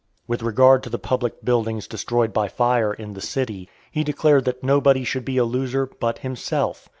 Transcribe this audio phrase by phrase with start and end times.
[0.25, 4.63] With regard to the public buildings destroyed by fire in the City, he declared that
[4.63, 6.89] nobody should be a loser but himself.